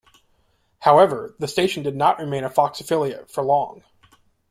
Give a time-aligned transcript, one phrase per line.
[0.79, 3.83] However, the station did not remain a Fox affiliate for long.